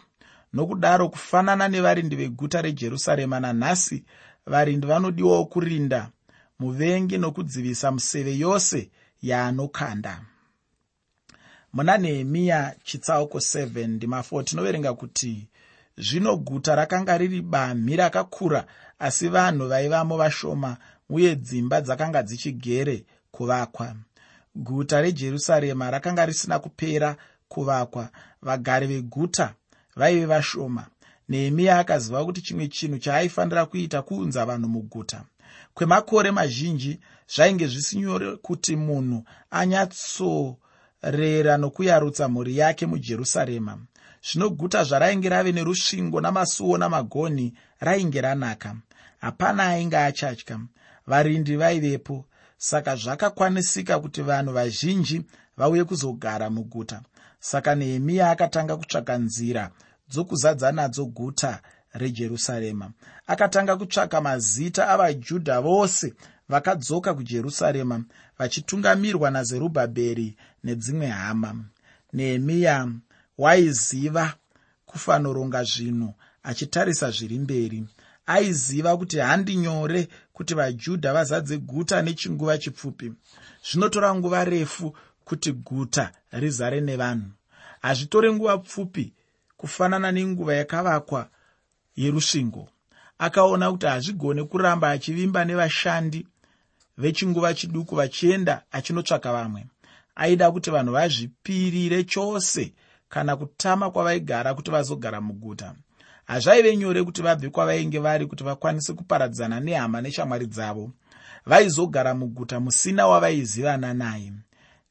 Nokudaro 0.53 1.09
kufanana 1.09 1.67
nevarindi 1.67 2.15
veguta 2.15 2.61
rejerusarema 2.61 3.39
nanhasi 3.39 4.03
varindi 4.45 4.87
vanodiwawo 4.87 5.45
kurinda 5.45 6.09
muvengi 6.59 7.17
nokudzivisa 7.17 7.91
museve 7.91 8.37
yose 8.37 8.89
yaanokanda. 9.21 10.21
Muna 11.73 11.97
nehemiya 11.97 12.75
chitsauko 12.83 13.37
7 13.37 13.87
ndima 13.87 14.19
4 14.19 14.43
tinoverenga 14.43 14.93
kuti 14.93 15.47
zvino 15.97 16.37
guta 16.37 16.75
rakanga 16.75 17.17
riri 17.17 17.41
bamhi 17.41 17.95
rakakura 17.95 18.65
asi 18.99 19.29
vanhu 19.29 19.67
vaivamo 19.67 20.17
vashoma 20.17 20.77
uye 21.09 21.35
dzimba 21.35 21.81
dzakanga 21.81 22.23
dzichigere 22.23 23.05
kuvakwa 23.31 23.95
guta 24.55 25.01
rejerusarema 25.01 25.91
rakanga 25.91 26.25
risina 26.25 26.59
kupera 26.59 27.15
kuvakwa. 27.47 28.09
Vagari 28.41 28.87
veguta 28.87 29.53
vaive 29.95 30.25
vashoma. 30.25 30.87
Nehemiya 31.29 31.79
akaziva 31.79 32.25
kuti 32.25 32.41
chimwe 32.41 32.67
chinhu 32.67 32.97
chaaifanira 32.97 33.65
kuita 33.65 34.01
kuunza 34.01 34.45
vanhu 34.45 34.69
muguta. 34.69 35.23
Kwemakore 35.73 36.31
mazhinji 36.31 36.99
zvainge 37.35 37.67
zvisinyore 37.67 38.37
kuti 38.37 38.75
munhu 38.75 39.23
anyatsorera 39.51 41.57
nokuyarutsa 41.57 42.29
mhuri 42.29 42.57
yake 42.57 42.85
mujerusarema. 42.85 43.77
Zvino 44.23 44.49
guta 44.49 44.83
zvarainge 44.83 45.29
rave 45.29 45.51
nerusvingo 45.51 46.21
namasuo 46.21 46.77
namagonhi 46.77 47.53
rainge 47.79 48.21
ranaka. 48.21 48.75
Hapana 49.21 49.67
ainge 49.67 49.97
achatya 49.97 50.59
varindi 51.07 51.55
vaivepo 51.55 52.25
saka 52.63 52.95
zvakakwanisika 52.95 53.99
kuti 53.99 54.21
vanhu 54.21 54.53
vazhinji 54.53 55.21
vauye 55.57 55.83
kuzogara 55.83 56.49
muguta. 56.49 57.01
Saka 57.39 57.75
nehemiya 57.75 58.31
akatanga 58.31 58.77
kutsvaka 58.77 59.17
nzira 59.17 59.71
dzokuzadza 60.09 60.71
nadzo 60.71 61.05
guta 61.05 61.61
rejerusarema. 61.93 62.91
Akatanga 63.27 63.77
kutsvaka 63.77 64.21
mazita 64.21 64.89
avajudha 64.89 65.61
vose 65.61 66.13
vakadzoka 66.49 67.13
kujerusarema 67.13 68.03
vachitungamirwa 68.37 69.31
nazerubhabheri 69.31 70.37
nedzimwe 70.63 71.07
hama. 71.07 71.55
Nehemiya 72.13 72.87
waiziva 73.37 74.33
kufanoronga 74.85 75.63
zvinhu 75.63 76.13
achitarisa 76.43 77.11
zviri 77.11 77.39
mberi. 77.39 77.83
Aiziva 78.25 78.97
kuti 78.97 79.19
handi 79.19 79.55
nyore 79.55 80.07
kuti 80.33 80.53
vajudha 80.53 81.13
vazadze 81.13 81.57
guta 81.57 82.01
nechinguva 82.01 82.57
chipfupi. 82.57 83.13
Zvinotora 83.63 84.15
nguva 84.15 84.45
refu 84.45 84.95
kuti 85.25 85.51
guta 85.51 86.11
rizare 86.31 86.81
nevanhu. 86.81 87.29
Hazvitore 87.81 88.33
nguva 88.33 88.57
pfupi 88.57 89.13
kufanana 89.57 90.11
nenguva 90.11 90.53
yakavakwa 90.55 91.29
yerusvingo. 91.95 92.69
Akaona 93.17 93.71
kuti 93.71 93.85
hazvigone 93.85 94.43
kuramba 94.43 94.89
achivimba 94.89 95.45
nevashandi 95.45 96.27
vechinguva 96.97 97.53
chiduku 97.53 97.95
vachienda 97.95 98.63
achinotsvaka 98.71 99.33
vamwe. 99.33 99.65
Aida 100.15 100.51
kuti 100.51 100.69
vanhu 100.71 100.93
vazvipirire 100.93 102.03
chose 102.03 102.73
kana 103.09 103.35
kutama 103.35 103.91
kwavaigara 103.91 104.53
kuti 104.53 104.71
vazogara 104.71 105.21
muguta 105.21 105.75
hazvaive 106.31 106.77
nyore 106.77 107.03
kuti 107.03 107.21
vabve 107.21 107.49
kwavainge 107.49 107.99
vari 107.99 108.25
kuti 108.25 108.43
vakwanise 108.43 108.93
kuparadzana 108.93 109.59
nehama 109.59 110.01
neshamwari 110.01 110.45
dzavo. 110.45 110.91
Vaizogara 111.45 112.15
muguta 112.15 112.59
musina 112.59 113.07
wavaizivana 113.07 113.93
naye 113.93 114.33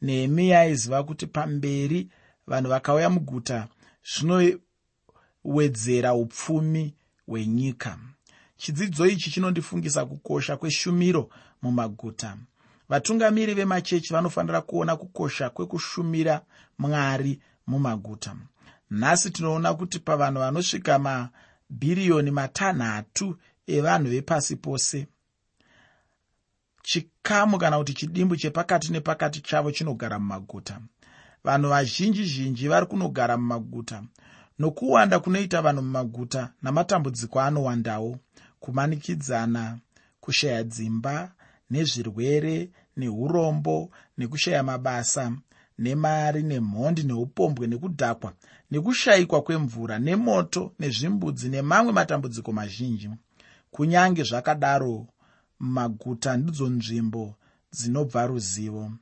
nehemiya 0.02 0.60
aiziva 0.60 1.02
kuti 1.02 1.26
pamberi 1.26 2.08
vanhu 2.46 2.70
vakauya 2.70 3.10
muguta 3.10 3.68
zvinowedzera 4.12 6.14
upfumi 6.14 6.94
hwenyika. 7.26 7.98
Chidzidzo 8.56 9.06
ichi 9.06 9.30
chinondifungisa 9.30 10.06
kukosha 10.06 10.56
kweshumiro 10.56 11.30
mumaguta. 11.62 12.36
Vatungamiri 12.88 13.54
vemachechi 13.54 14.12
vanofanira 14.12 14.60
kuona 14.60 14.96
kukosha 14.96 15.50
kwekushumira 15.50 16.40
mwari 16.78 17.40
mumaguta 17.66 18.36
nhasi 18.90 19.30
tinoona 19.30 19.74
kuti 19.74 19.98
pavanhu 19.98 20.40
vanosvika 20.40 20.98
mabhiriyoni 20.98 22.30
matanhatu 22.30 23.38
evanhu 23.66 24.10
vepasi 24.10 24.56
pose. 24.56 25.06
Chikamu 26.82 27.58
kana 27.58 27.78
kuti 27.78 27.94
chidimbu 27.94 28.36
chepakati 28.36 28.92
nepakati 28.92 29.40
chavo 29.40 29.70
chinogara 29.72 30.18
mumaguta. 30.18 30.80
Vanhu 31.44 31.68
vazhinji 31.68 32.24
zhinji 32.24 32.68
vari 32.68 32.86
kunogara 32.86 33.36
mumaguta. 33.36 34.02
Nokuwanda 34.58 35.20
kunoita 35.20 35.62
vanhu 35.62 35.82
mumaguta 35.82 36.52
namatambudziko 36.62 37.40
anowandawo. 37.40 38.18
Kumanikidzana 38.60 39.78
kushaya 40.20 40.64
dzimba 40.64 41.32
nezvirwere 41.70 42.70
neurombo 42.96 43.90
nekushaya 44.18 44.62
mabasa 44.62 45.32
nemari 45.78 46.42
nemhondi 46.42 47.02
neupombwe 47.02 47.66
nekudhakwa 47.66 48.32
nekushayikwa 48.70 49.42
kwemvura 49.42 49.98
nemoto 49.98 50.72
nezvimbudzi 50.78 51.48
nemamwe 51.48 51.92
matambudziko 51.92 52.52
mazhinji. 52.52 53.10
Kunyange 53.70 54.22
zvakadaro 54.22 55.06
mumaguta 55.60 56.36
ndidzo 56.36 56.68
nzvimbo 56.68 57.34
dzinobva 57.72 58.26
ruzivo. 58.26 58.92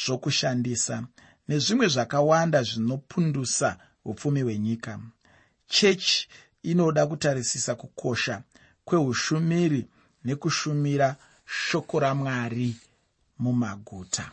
Zvokushandisa 0.00 0.96
nezvimwe 1.48 1.86
zvakawanda 1.94 2.62
zvinopundusa 2.62 3.78
upfumi 4.04 4.42
hwenyika. 4.42 5.00
Chechi 5.66 6.28
inoda 6.62 7.06
kutarisisa 7.06 7.74
kukosha 7.74 8.42
kweushumiri 8.84 9.86
nekushumira 10.24 11.16
shoko 11.44 12.00
ramwari 12.00 12.76
mumaguta. 13.38 14.30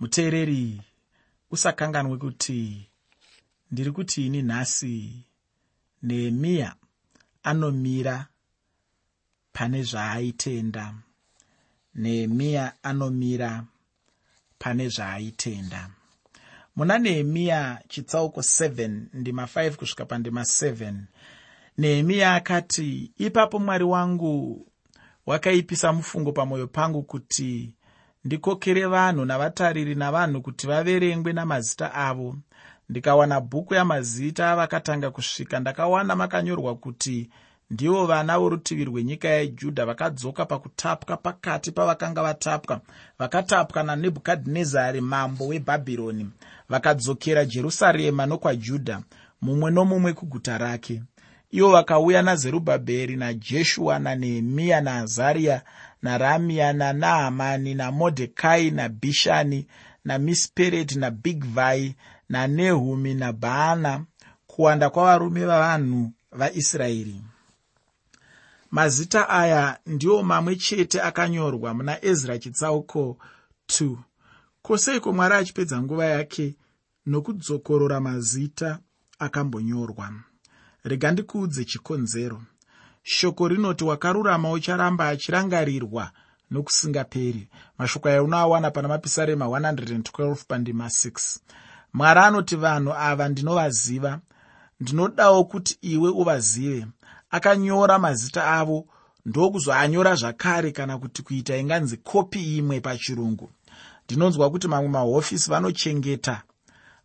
Muteereri 0.00 0.82
usakanganwe 1.50 2.18
kuti 2.18 2.87
ndiri 3.70 3.92
kuti 3.92 4.26
ini 4.26 4.42
nhasi 4.42 5.24
nehemiya 6.02 6.74
anomira 7.42 8.26
pane 9.52 9.82
zvaaitenda. 9.82 10.94
Nehemiya 11.94 12.72
anomira 12.82 13.64
pane 14.58 14.88
zvaaitenda. 14.88 15.90
Muna 16.76 16.98
nehemiya 16.98 17.82
chitsauko 17.88 18.40
7 18.40 19.00
ndima 19.12 19.44
5 19.44 19.74
kusvika 19.74 20.04
pandima 20.04 20.42
7 20.42 20.94
nehemiya 21.78 22.34
akati 22.34 23.12
ipapo 23.18 23.58
mwari 23.58 23.84
wangu 23.84 24.66
wakaipisa 25.26 25.92
mufungo 25.92 26.32
pamwoyo 26.32 26.66
pangu 26.66 27.02
kuti 27.02 27.72
ndikokere 28.24 28.86
vanhu 28.86 29.24
navatariri 29.24 29.94
navanhu 29.94 30.42
kuti 30.42 30.66
vaverengwe 30.66 31.32
namazita 31.32 31.94
avo 31.94 32.36
ndikawana 32.88 33.40
bhuku 33.40 33.74
yamazita 33.74 34.50
avakatanga 34.50 35.10
kusvika 35.10 35.60
ndakawana 35.60 36.16
makanyorwa 36.16 36.74
kuti 36.76 37.30
ndivo 37.70 38.06
vana 38.06 38.38
vorutivi 38.38 38.84
rwenyika 38.84 39.28
yejudha 39.28 39.86
vakadzoka 39.86 40.46
pakutapwa 40.46 41.16
pakati 41.16 41.72
pavakanga 41.72 42.22
vatapwa 42.22 42.80
vakatapwa 43.18 43.82
nanebhukadhinezari 43.82 45.00
mambo 45.00 45.46
webhabhironi 45.46 46.30
vakadzokera 46.68 47.44
jerusarema 47.44 48.26
nokwajudha 48.26 49.02
mumwe 49.42 49.70
nomumwe 49.70 50.12
kuguta 50.12 50.58
rake. 50.58 51.02
Ivo 51.50 51.70
vakauya 51.70 52.22
nazerubhabheri 52.22 53.16
najeshua 53.16 53.98
nanehemiya 53.98 54.80
naazariya 54.80 55.62
naramiya 56.02 56.72
nanahamani 56.72 57.74
namodhekai 57.74 58.70
nabhishani 58.70 59.66
namispereti 60.04 60.98
nabhigvai 60.98 61.94
nanehumi 62.28 63.14
nabhaana 63.14 64.04
kuwanda 64.46 64.90
kwavarume 64.90 65.46
vavanhu 65.46 66.12
vaisraeri. 66.32 67.20
Mazita 68.70 69.28
aya 69.28 69.78
ndiwo 69.86 70.22
mamwe 70.22 70.56
chete 70.56 71.02
akanyorwa 71.02 71.74
muna 71.74 72.04
ezra 72.04 72.38
chitsauko 72.38 73.18
2 73.68 73.96
kwoseiko 74.62 75.12
mwari 75.12 75.34
achipedza 75.34 75.82
nguva 75.82 76.04
yake 76.04 76.54
nokudzokorora 77.06 78.00
mazita 78.00 78.78
akambonyorwa? 79.18 80.12
Rega 80.84 81.10
ndikuudze 81.10 81.64
chikonzero. 81.64 82.42
Shoko 83.02 83.48
rinoti 83.48 83.84
wakarurama 83.84 84.50
ucharamba 84.52 85.08
achirangarirwa 85.08 86.10
nokusingaperi. 86.50 87.48
Mashoko 87.78 88.08
aya 88.08 88.22
unoawana 88.22 88.70
pana 88.70 88.88
mapisarema 88.88 89.44
112 89.46 90.36
pandima 90.48 90.86
6 90.86 91.38
mwari 91.92 92.20
anoti 92.20 92.56
vanhu 92.56 92.92
ava 92.92 93.28
ndinovaziva 93.28 94.20
ndinodawo 94.80 95.44
kuti 95.44 95.78
iwe 95.80 96.10
uvazive. 96.10 96.86
Akanyora 97.30 97.98
mazita 97.98 98.44
avo 98.58 98.86
ndokuzoanyora 99.26 100.14
zvakare 100.14 100.72
kana 100.72 100.98
kuti 100.98 101.22
kuita 101.22 101.56
inganzi 101.56 101.96
kopi 101.96 102.56
imwe 102.56 102.80
pachirungu. 102.80 103.50
Ndinonzwa 104.04 104.50
kuti 104.50 104.68
mamwe 104.68 104.88
mahofisi 104.88 105.50
vanochengeta 105.50 106.42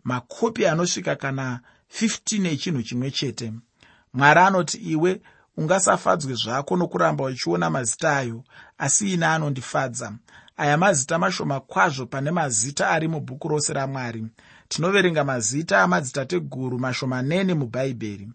makopi 0.04 0.66
anosvika 0.66 1.16
kana 1.16 1.60
15 2.00 2.48
echinhu 2.48 2.84
chimwe 2.84 3.12
chete. 3.12 3.54
Mwari 4.14 4.40
anoti 4.40 4.78
iwe 4.78 5.22
ungasafadzwe 5.58 6.34
zvako 6.34 6.78
nokuramba 6.78 7.24
uchiona 7.24 7.70
mazita 7.70 8.18
ayo 8.18 8.44
asi 8.78 9.14
ine 9.14 9.26
anondifadza. 9.26 10.14
Aya 10.58 10.78
mazita 10.78 11.20
mashoma 11.20 11.60
kwazvo 11.60 12.06
pane 12.06 12.32
mazita 12.32 12.90
ari 12.90 13.08
mubhuku 13.08 13.48
rose 13.48 13.74
ramwari 13.74 14.26
tinoverenga 14.74 15.24
mazita 15.24 15.82
amadzitateguru 15.82 16.80
mashomanene 16.80 17.54
mubhaibheri 17.54 18.28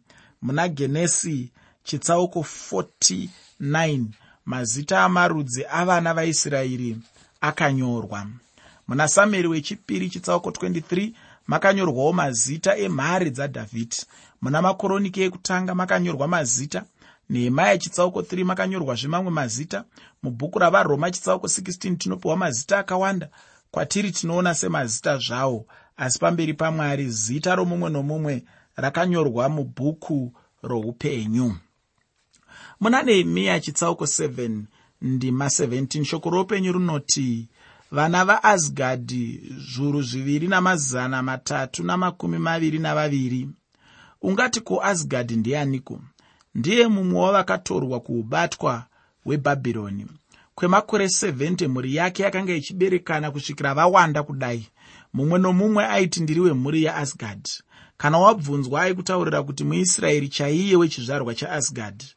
muna 0.43 0.69
genesi 0.69 1.51
chitsauko 1.85 2.47
49 2.73 4.05
mazita 4.47 5.05
amarudzi 5.05 5.65
avana 5.71 6.15
vaisraeri 6.15 6.99
akanyorwa. 7.41 8.27
Muna 8.89 9.09
samueri 9.09 9.49
wechipiri 9.49 10.11
chitsauko 10.11 10.51
23 10.51 11.13
makanyorwawo 11.47 12.13
mazita 12.13 12.77
emhare 12.77 13.31
dzadhavhidhi. 13.31 14.07
Muna 14.43 14.63
makoroniki 14.63 15.23
ekutanga 15.23 15.75
makanyorwa 15.75 16.29
mazita 16.29 16.85
nehemaya 17.31 17.79
chitsauko 17.79 18.21
3 18.21 18.45
makanyorwazve 18.45 19.09
mamwe 19.09 19.31
mazita 19.31 19.85
mubhuku 20.23 20.59
ravaroma 20.59 21.11
chitsauko 21.11 21.47
16 21.47 21.97
tinopiwa 21.97 22.37
mazita 22.37 22.79
akawanda. 22.79 23.29
Kwatiri 23.71 24.11
tinoona 24.13 24.55
semazita 24.55 25.19
zvawo 25.19 25.67
asi 25.99 26.19
pamberi 26.19 26.55
pamwari 26.55 27.11
zita 27.11 27.55
romumwe 27.55 27.91
nomumwe 27.91 28.45
rakanyorwa 28.77 29.49
mubhuku 29.49 30.33
roupenyu. 30.63 31.57
Muna 32.81 33.03
nehemiya 33.03 33.61
chitsauko 33.61 34.05
7 34.05 34.63
ndima 35.03 35.47
17 35.47 36.05
shoko 36.05 36.31
roupenyu 36.31 36.73
runoti 36.73 37.49
vana 37.91 38.25
vaasgadhi 38.25 39.41
zviuru 39.73 40.03
zviviri 40.03 40.49
namazana 40.49 41.23
matatu 41.23 41.85
namakumi 41.85 42.39
maviri 42.39 42.79
navaviri. 42.79 43.49
Ungati 44.23 44.61
kuasgadhi 44.61 45.37
ndianiko? 45.37 46.01
Ndiye 46.55 46.89
mumwe 46.89 47.21
wavakatorwa 47.21 48.01
kuubatwa 48.01 48.85
hwebhabhironi. 49.25 50.07
Kwemakore 50.55 51.07
70 51.07 51.69
mhuri 51.69 51.95
yake 51.95 52.23
yakanga 52.23 52.55
ichiberekana 52.55 53.31
kusvikira 53.31 53.75
vawanda 53.75 54.23
kudai 54.23 54.69
mumwe 55.13 55.39
nomumwe 55.39 55.87
aiti 55.87 56.21
ndiri 56.21 56.41
wemhuri 56.41 56.83
yaasgadhi 56.83 57.63
kana 57.97 58.19
wabvunzwa 58.19 58.83
aikutaurira 58.83 59.43
kuti 59.43 59.65
muisraeri 59.65 60.29
chaiye 60.29 60.77
wechizvarwa 60.77 61.35
chaasgadhi 61.35 62.09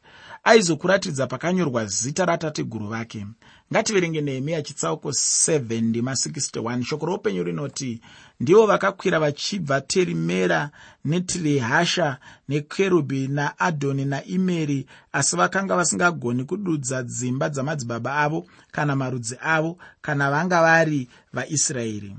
aizokuratidza 0.44 1.26
pakanyorwa 1.26 1.86
zita 1.86 2.24
ratateguru 2.24 2.86
vake. 2.86 3.26
Ngativerenge 3.72 4.20
nehemiya 4.20 4.62
chitsauko 4.62 5.08
7 5.10 5.82
ndima 5.82 6.12
61 6.12 6.84
shoko 6.84 7.06
roupenyu 7.06 7.42
rinoti 7.42 8.00
ndivo 8.40 8.66
vakakwira 8.66 9.20
vachibva 9.20 9.80
terimera 9.80 10.70
netirihasha 11.04 12.18
nekerubhi 12.48 13.28
naadhoni 13.28 14.04
naimeri 14.04 14.86
asi 15.12 15.36
vakanga 15.36 15.76
vasingagoni 15.76 16.44
kududza 16.44 17.02
dzimba 17.02 17.48
dzamadzibaba 17.48 18.14
avo 18.16 18.46
kana 18.72 18.96
marudzi 18.96 19.36
avo 19.40 19.78
kana 20.02 20.30
vanga 20.30 20.60
vari 20.60 21.08
vaisraeri 21.32 22.16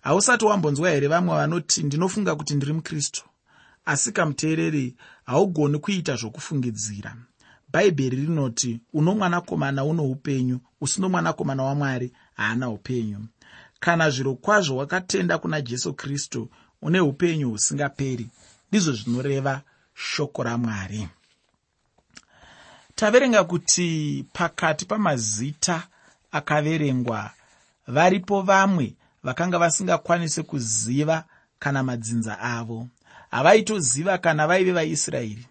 hausati 0.00 0.44
wambonzwa 0.44 0.90
here 0.90 1.08
vamwe 1.08 1.34
vanoti 1.34 1.82
ndinofunga 1.82 2.36
kuti 2.36 2.54
ndiri 2.54 2.72
mukristu? 2.72 3.24
Asi 3.84 4.12
kamuteereri 4.12 4.94
haugoni 5.26 5.78
kuita 5.78 6.16
zvokufungidzira. 6.16 7.16
Bhaibheri 7.72 8.16
rinoti 8.16 8.80
uno 8.92 9.14
mwanakomana 9.14 9.84
uno 9.84 10.04
upenyu 10.04 10.60
usino 10.80 11.08
mwanakomana 11.08 11.62
wamwari 11.62 12.12
haana 12.36 12.70
upenyu. 12.70 13.26
Kana 13.80 14.10
zviro 14.10 14.34
kwazvo 14.34 14.76
wakatenda 14.76 15.38
kuna 15.38 15.60
jesu 15.60 15.94
kristu 15.94 16.48
une 16.82 17.00
upenyu 17.00 17.50
husingaperi. 17.50 18.26
Ndizvo 18.70 18.92
zvinoreva 18.92 19.62
shoko 19.94 20.42
ramwari 20.42 21.08
taverenga 23.00 23.44
kuti 23.44 24.24
pakati 24.32 24.84
pamazita 24.84 25.86
akaverengwa 26.32 27.30
varipo 27.86 28.42
vamwe 28.42 28.94
vakanga 29.22 29.58
vasingakwanisi 29.58 30.42
kuziva 30.42 31.24
kana 31.58 31.82
madzinza 31.82 32.38
avo. 32.40 32.88
Havaitoziva 33.30 34.18
kana 34.18 34.46
vaive 34.46 34.72
vaisraeri. 34.72 35.46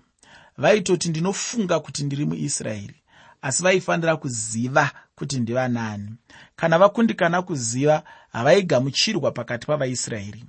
Vaitoti 0.57 1.09
ndinofunga 1.09 1.79
kuti 1.79 2.03
ndiri 2.03 2.25
muisraeri 2.25 2.95
asi 3.41 3.63
vaifanira 3.63 4.17
kuziva 4.17 4.91
kuti 5.15 5.39
ndivanani 5.39 6.09
kana 6.55 6.77
vakundikana 6.79 7.41
kuziva 7.41 8.03
havaigamuchirwa 8.31 9.31
pakati 9.31 9.67
pavaisraeri. 9.67 10.45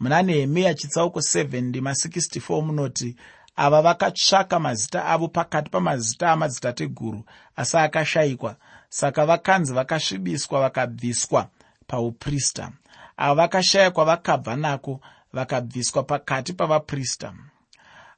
Muna 0.00 0.22
nehemiya 0.22 0.74
chitsauko 0.74 1.18
7 1.18 1.60
ndima 1.62 1.90
64 1.90 2.62
munoti 2.62 3.16
ava 3.56 3.82
vakatsvaka 3.82 4.58
mazita 4.58 5.04
avo 5.04 5.28
pakati 5.28 5.70
pamazita 5.70 6.32
amadzitateguru 6.32 7.24
asi 7.56 7.76
akashayikwa. 7.76 8.56
Saka 8.88 9.26
vakanzi 9.26 9.72
vakasvibiswa 9.72 10.60
vakabviswa 10.60 11.48
pauprista. 11.90 12.72
Ava 13.16 13.34
vakashayikwa 13.34 14.04
vakabva 14.04 14.56
nako 14.56 15.00
vakabviswa 15.32 16.02
pakati 16.02 16.52
pavaprista. 16.52 17.34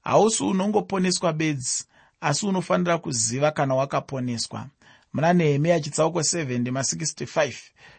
Hausi 0.05 0.45
unongoponeswa 0.45 1.33
bedzi 1.33 1.85
asi 2.21 2.47
unofanira 2.47 2.99
kuziva 2.99 3.51
kana 3.51 3.75
wakaponeswa. 3.75 4.67
Muna 5.13 5.33
nehemiya 5.33 5.81
chitsauko 5.81 6.21
765 6.21 7.55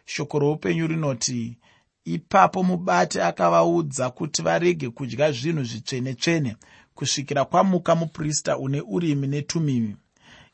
shoko 0.05 0.39
roupenyu 0.39 0.87
rinoti 0.87 1.57
ipapo 2.05 2.63
mubati 2.63 3.21
akavaudza 3.21 4.09
kuti 4.09 4.41
varege 4.41 4.89
kudya 4.89 5.31
zvinhu 5.31 5.63
zvitsvene-tsvene 5.63 6.55
kusvikira 6.95 7.45
kwamuka 7.45 7.95
muprista 7.95 8.57
une 8.57 8.81
urimi 8.81 9.27
netumimi. 9.27 9.95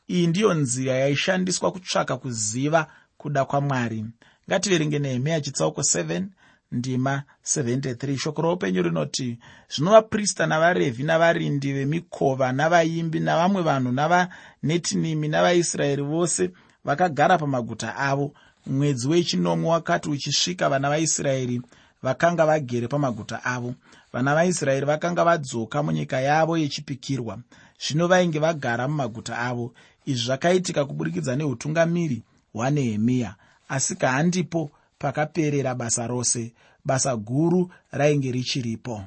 Iyi 0.07 0.27
ndiyo 0.27 0.53
nzira 0.53 0.93
yaishandiswa 0.93 1.71
kutsvaka 1.71 2.17
kuziva 2.17 2.87
kuda 3.17 3.45
kwamwari 3.45 4.05
ngativerenge 4.49 4.99
nehemiya 4.99 5.41
chitsauko 5.41 5.81
7 5.81 6.23
ndima 6.71 7.23
73 7.45 8.17
shoko 8.17 8.41
roupenyu 8.41 8.81
rinoti 8.81 9.37
zvino 9.69 9.91
vaprista 9.91 10.45
navarevhi 10.45 11.03
navarindi 11.03 11.73
vemikova 11.73 12.51
navaimbi 12.51 13.19
navamwe 13.19 13.61
vanhu 13.61 13.91
navanetinimi 13.91 15.27
navaisraeri 15.27 16.01
vose 16.01 16.49
vakagara 16.85 17.37
pamaguta 17.37 17.95
avo. 17.95 18.33
Mwedzi 18.65 19.07
wechinomwe 19.07 19.69
wakati 19.69 20.09
uchisvika 20.09 20.69
vana 20.69 20.89
vaisraeri 20.89 21.61
vakanga 22.03 22.45
vagere 22.45 22.87
pamaguta 22.87 23.43
avo. 23.43 23.73
Vana 24.13 24.35
vaisraeri 24.35 24.85
vakanga 24.85 25.23
vadzoka 25.23 25.83
munyika 25.83 26.21
yavo 26.21 26.57
yechipikirwa. 26.57 27.39
Zvino 27.87 28.07
vainge 28.07 28.39
vagara 28.39 28.87
mumaguta 28.87 29.37
avo. 29.37 29.73
Izvi 30.05 30.25
zvakaitika 30.25 30.85
kuburikidza 30.85 31.35
neutungamiri 31.35 32.23
hwanehemiya 32.53 33.35
asi 33.69 33.95
kahandipo 33.95 34.71
pakaperera 34.99 35.75
basa 35.75 36.07
rose. 36.07 36.53
Basa 36.85 37.15
guru 37.15 37.69
rainge 37.91 38.31
richiripo 38.31 39.03